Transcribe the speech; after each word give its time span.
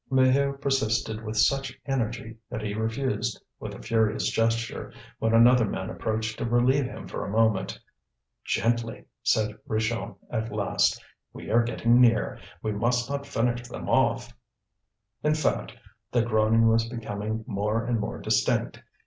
Maheu 0.11 0.59
persisted 0.59 1.23
with 1.23 1.37
such 1.37 1.79
energy 1.85 2.35
that 2.49 2.63
he 2.63 2.73
refused, 2.73 3.39
with 3.59 3.75
a 3.75 3.81
furious 3.83 4.31
gesture, 4.31 4.91
when 5.19 5.31
another 5.35 5.63
man 5.69 5.91
approached 5.91 6.39
to 6.39 6.45
relieve 6.45 6.85
him 6.85 7.07
for 7.07 7.23
a 7.23 7.29
moment. 7.29 7.79
"Gently!" 8.43 9.05
said 9.21 9.59
Richomme 9.69 10.15
at 10.31 10.51
last, 10.51 10.99
"we 11.33 11.51
are 11.51 11.61
getting 11.61 12.01
near. 12.01 12.39
We 12.63 12.71
must 12.71 13.11
not 13.11 13.27
finish 13.27 13.67
them 13.67 13.87
off." 13.87 14.35
In 15.21 15.35
fact 15.35 15.77
the 16.11 16.23
groaning 16.23 16.67
was 16.67 16.89
becoming 16.89 17.43
more 17.45 17.85
and 17.85 17.99
more 17.99 18.17
distinct. 18.17 18.81